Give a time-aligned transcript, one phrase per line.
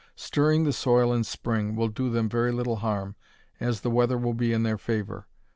[0.15, 3.15] Stirring the soil in spring will do them very little harm,
[3.59, 5.27] as the weather will be in their favor.